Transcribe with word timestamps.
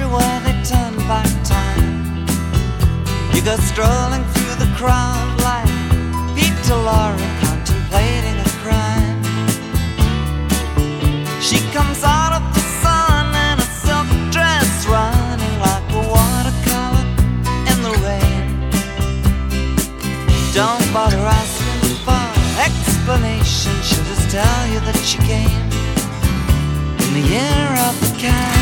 in 0.00 0.10
where 0.10 0.40
they 0.40 0.52
turn 0.62 0.96
back 1.06 1.28
time. 1.44 2.24
You 3.34 3.42
go 3.42 3.56
strolling 3.56 4.24
through 4.32 4.56
the 4.64 4.70
crowd 4.76 5.28
like 5.44 5.68
Peter 6.34 6.78
Lorre 6.86 7.18
contemplating 7.44 8.38
a 8.40 8.50
crime. 8.62 9.22
She 11.42 11.58
comes 11.76 12.02
out 12.04 12.32
of 12.32 12.42
the 12.54 12.64
sun 12.80 13.26
in 13.46 13.58
a 13.58 13.68
silk 13.84 14.08
dress, 14.30 14.86
running 14.86 15.56
like 15.60 15.86
a 16.00 16.02
watercolor 16.14 17.06
in 17.70 17.78
the 17.86 17.94
rain. 18.06 18.70
Don't 20.54 20.86
bother 20.94 21.18
asking 21.18 21.96
for 22.06 22.24
explanation. 22.66 23.74
She'll 23.82 24.04
just 24.04 24.30
tell 24.30 24.66
you 24.72 24.80
that 24.80 24.96
she 25.04 25.18
came 25.18 25.64
in 27.02 27.10
the 27.18 27.28
year 27.28 27.68
of 27.88 27.94
the 28.00 28.18
cat. 28.18 28.61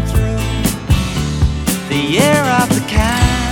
the 1.91 1.97
year 1.97 2.41
of 2.61 2.69
the 2.69 2.79
cat. 2.87 3.50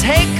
Take 0.00 0.39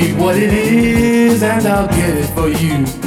me 0.00 0.12
what 0.14 0.36
it 0.36 0.52
is 0.52 1.42
and 1.42 1.66
I'll 1.66 1.88
get 1.88 2.16
it 2.16 2.26
for 2.34 2.48
you. 2.48 2.99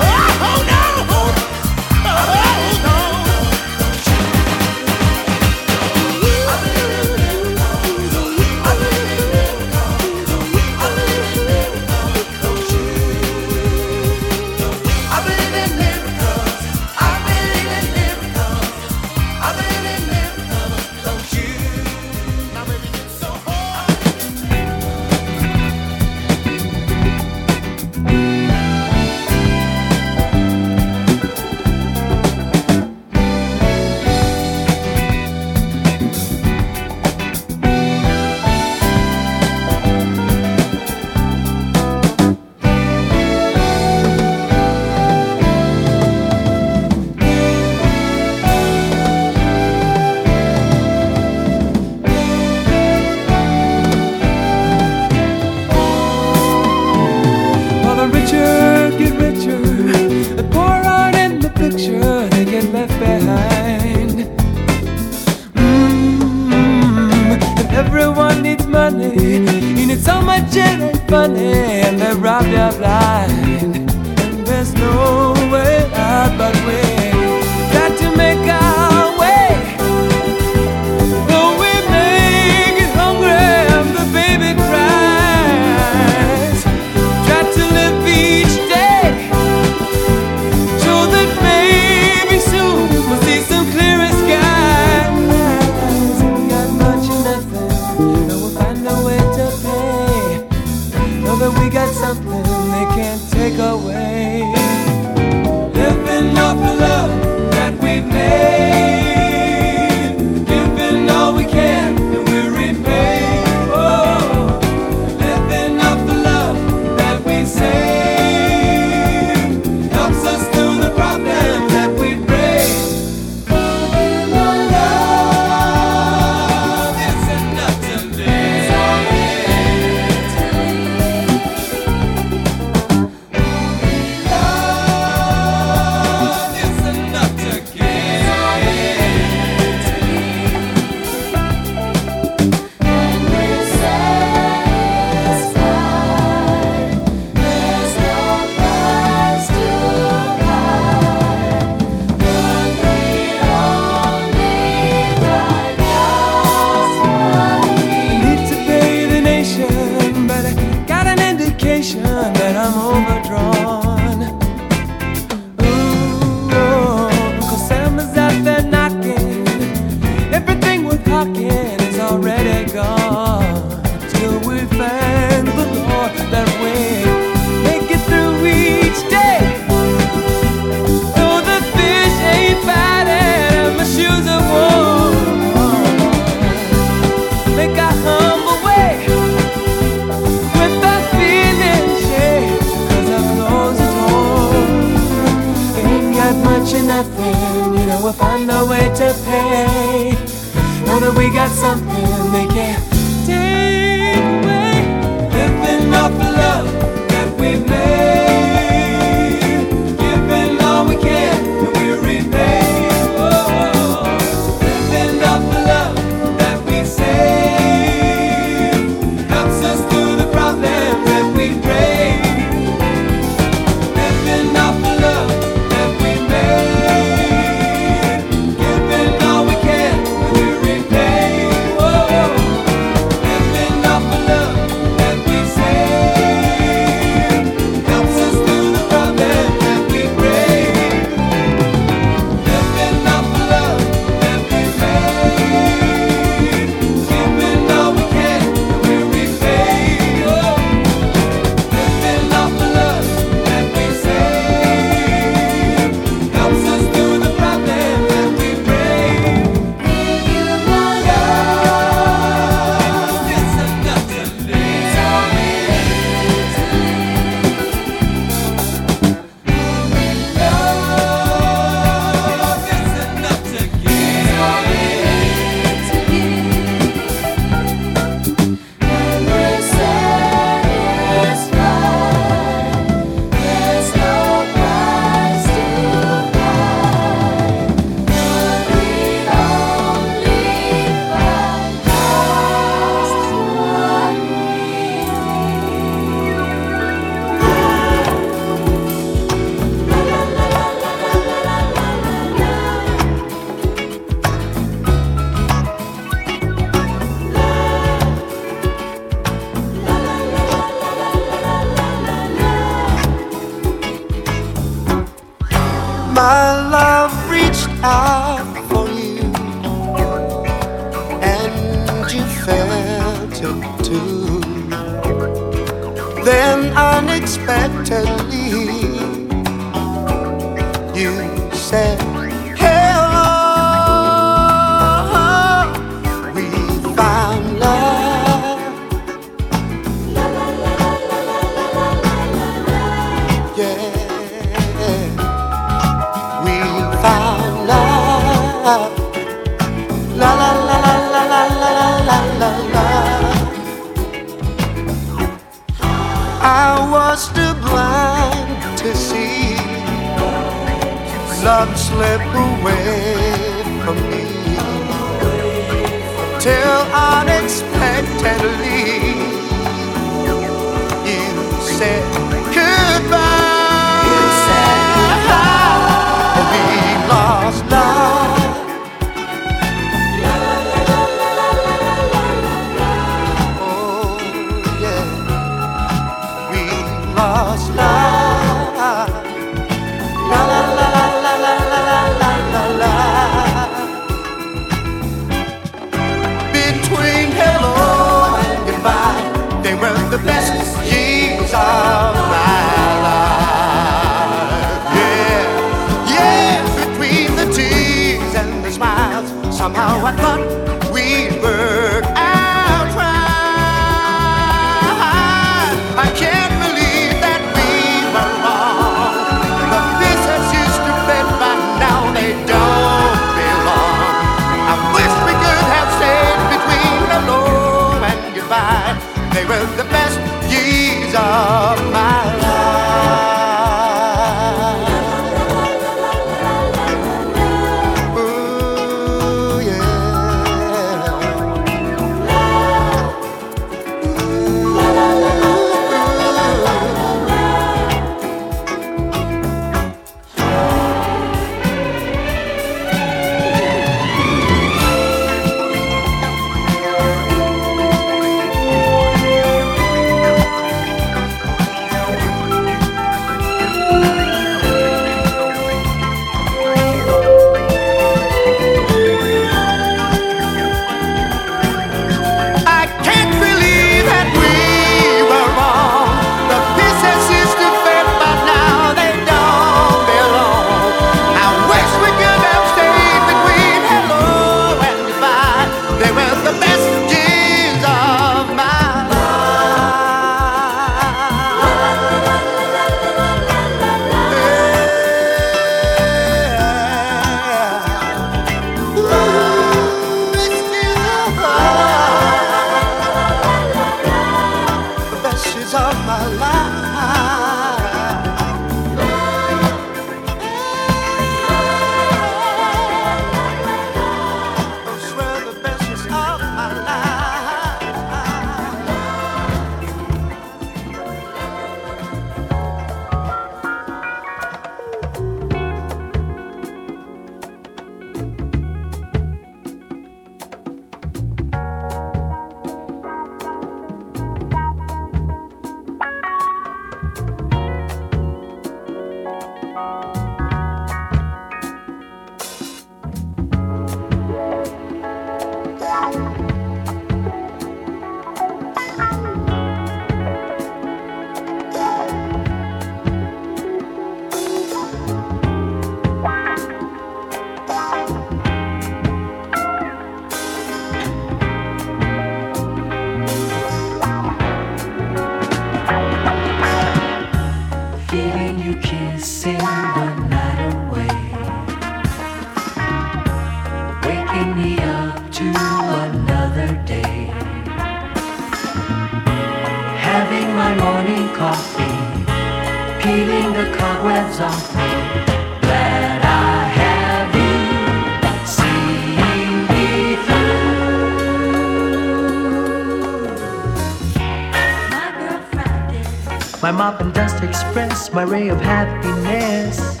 my 598.14 598.22
ray 598.24 598.48
of 598.48 598.60
happiness. 598.60 600.00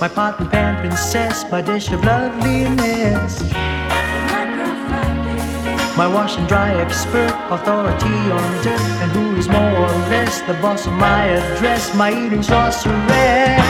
My 0.00 0.08
pot 0.08 0.40
and 0.40 0.50
pan 0.50 0.80
princess, 0.80 1.44
my 1.50 1.62
dish 1.62 1.92
of 1.92 2.02
loveliness. 2.04 3.40
My 5.96 6.08
wash 6.08 6.36
and 6.36 6.48
dry 6.48 6.74
expert, 6.80 7.32
authority 7.50 8.06
on 8.06 8.64
dirt, 8.64 8.80
and 8.80 9.12
who 9.12 9.36
is 9.36 9.48
more 9.48 9.76
or 9.76 9.94
less 10.10 10.40
the 10.42 10.54
boss 10.54 10.86
of 10.88 10.92
my 10.94 11.26
address, 11.26 11.94
my 11.94 12.10
eating 12.10 12.42
sorceress. 12.42 13.10
Eh? 13.12 13.63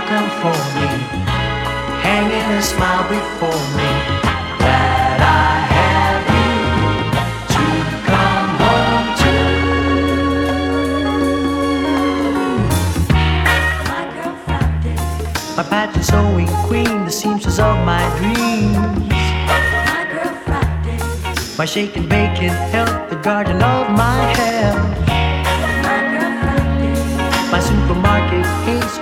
looking 0.00 0.28
for 0.40 0.56
me, 0.76 0.88
hanging 2.00 2.48
a 2.56 2.62
smile 2.62 3.04
before 3.08 3.62
me. 3.76 3.90
That 4.58 5.20
I 5.20 5.52
have 5.76 6.24
you 6.36 6.52
to 7.54 7.64
come 8.08 8.50
home 8.64 9.06
to. 9.20 9.32
My 13.90 14.02
girl 14.14 14.34
Friday, 14.46 14.96
my 15.56 15.64
patch 15.64 15.96
is 15.98 16.06
sewing 16.06 16.50
queen, 16.68 16.96
the 17.04 17.10
seamstress 17.10 17.58
of 17.58 17.76
my 17.84 18.02
dreams. 18.18 19.08
My 19.92 20.02
girl 20.12 20.32
Friday, 20.46 20.98
my 21.58 21.66
shaking 21.66 22.08
bacon 22.08 22.54
help 22.72 23.10
the 23.10 23.16
garden 23.16 23.62
of 23.62 23.90
my 23.90 24.18
hell. 24.38 24.78
My 25.84 26.00
girl 26.12 26.32
Friday, 26.40 26.94
my 27.52 27.60
supermarket 27.60 28.19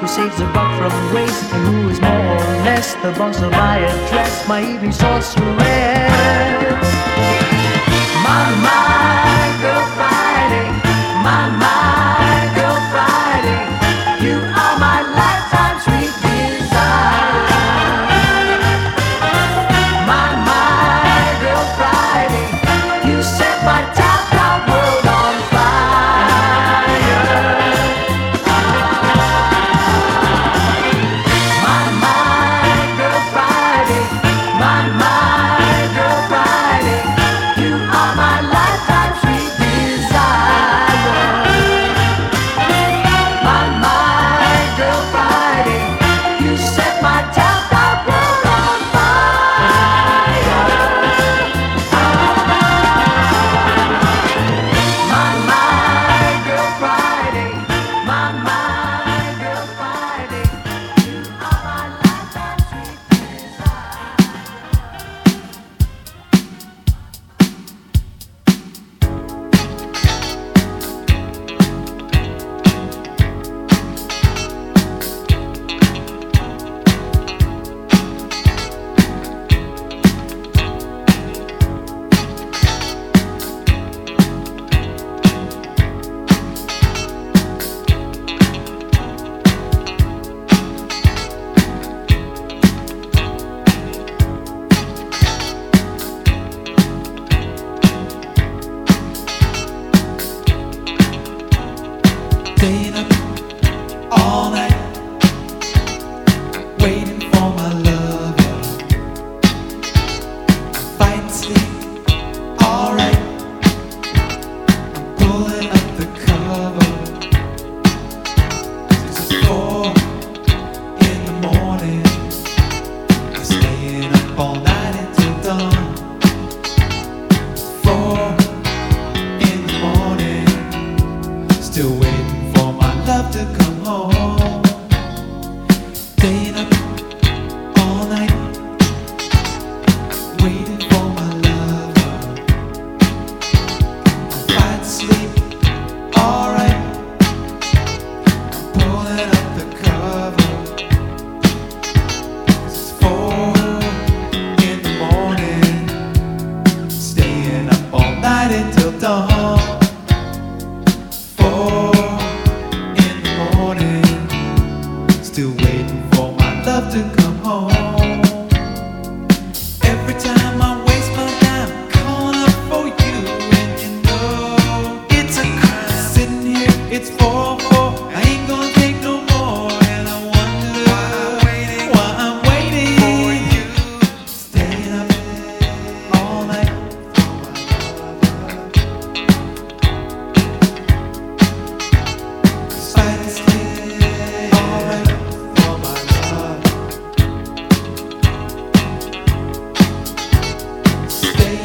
saves 0.09 0.41
a 0.41 0.45
buck 0.55 0.73
from 0.79 1.15
waste. 1.15 1.53
and 1.53 1.67
who 1.67 1.89
is 1.91 2.01
more 2.01 2.11
or 2.11 2.57
less 2.65 2.95
the 2.95 3.13
boss 3.19 3.41
of 3.43 3.53
my 3.53 3.79
address, 3.79 4.49
my 4.49 4.61
evening 4.63 4.93
sorceress. 4.93 5.37
My, 8.25 8.45
my, 8.67 9.59
good 9.61 9.87
Friday, 9.97 10.71
my, 11.23 11.51
my. 11.61 11.78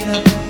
up. 0.10 0.43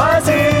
Wazir. 0.00 0.59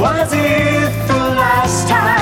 Was 0.00 0.32
it 0.32 1.08
the 1.08 1.14
last 1.14 1.86
time? 1.86 2.19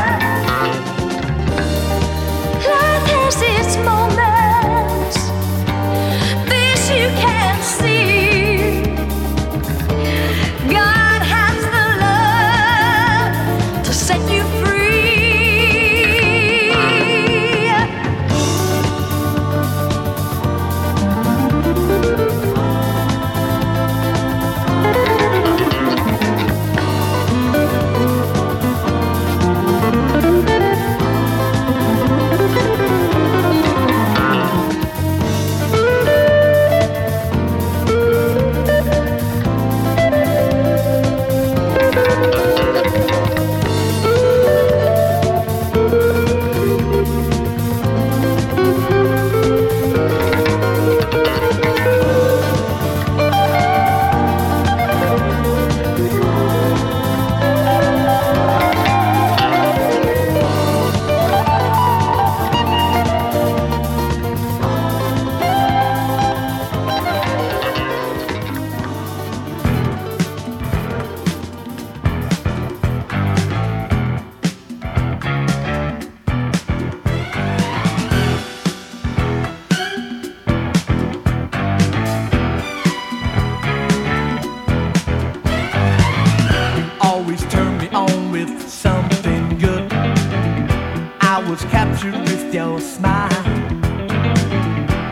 smile. 92.81 93.29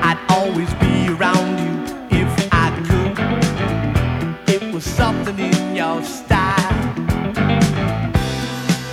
I'd 0.08 0.20
always 0.28 0.72
be 0.74 1.08
around 1.14 1.58
you 1.64 1.74
if 2.22 2.48
I 2.52 2.66
could. 2.88 4.54
It 4.54 4.74
was 4.74 4.84
something 4.84 5.38
in 5.38 5.76
your 5.76 6.02
style. 6.02 6.56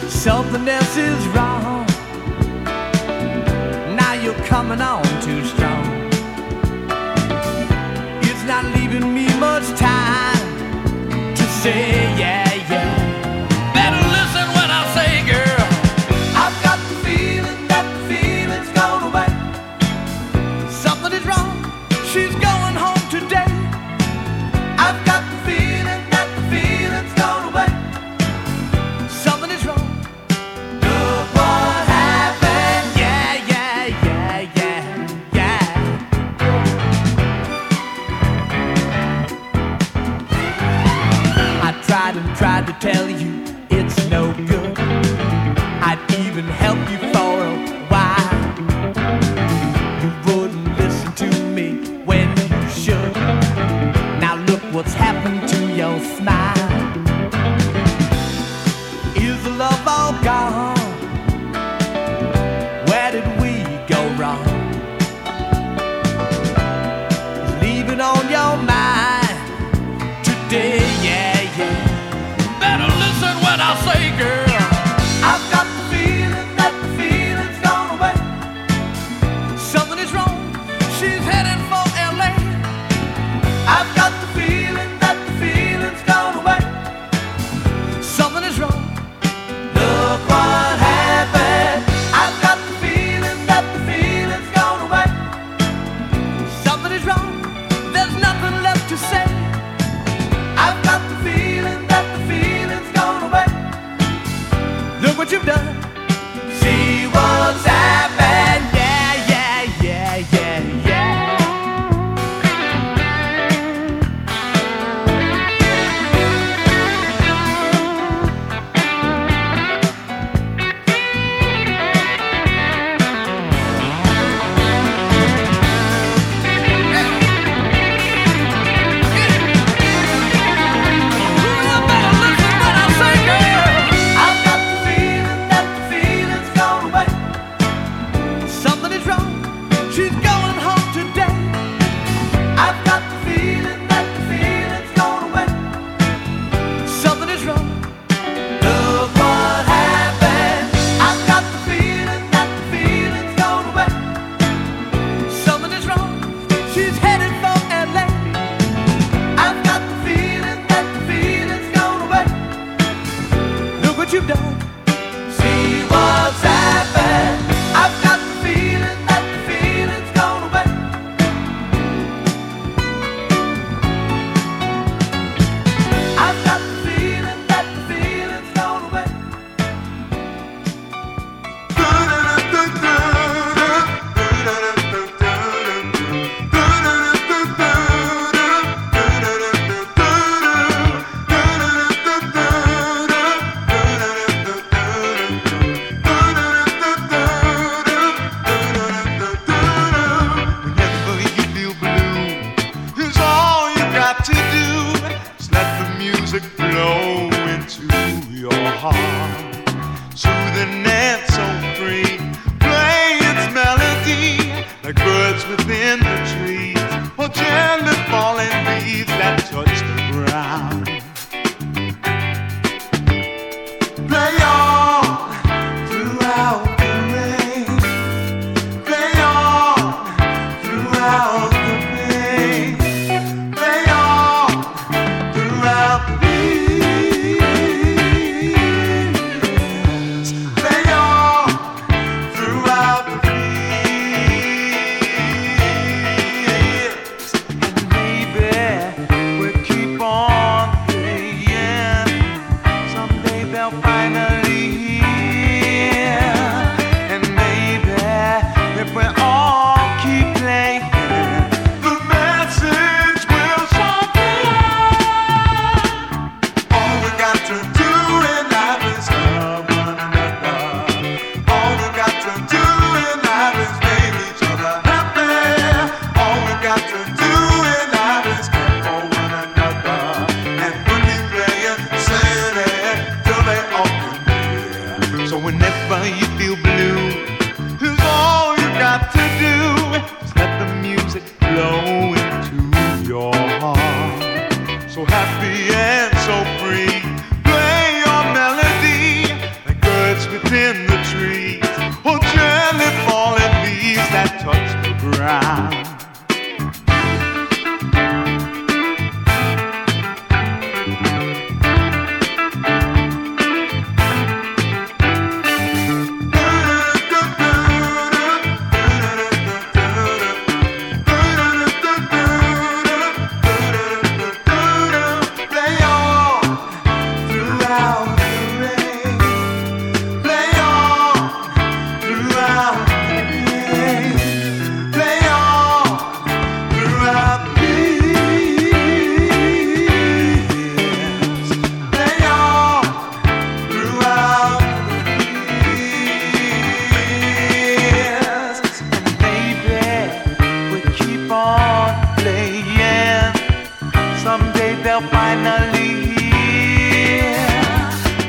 Something 0.10 0.68
else 0.68 0.98
is 0.98 1.28
wrong. 1.28 1.86
Now 3.96 4.14
you're 4.14 4.44
coming 4.46 4.82
on 4.82 5.04
too 5.22 5.44
strong. 5.46 5.86
It's 8.22 8.44
not 8.44 8.66
leaving 8.76 9.14
me 9.14 9.28
much 9.40 9.68
time 9.78 11.36
to 11.36 11.44
say 11.62 12.18
yeah. 12.18 12.43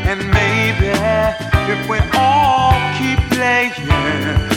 And 0.06 0.20
maybe 0.30 0.88
if 1.72 1.88
we 1.88 1.98
all 2.18 2.72
keep 2.98 3.18
playing 3.30 4.53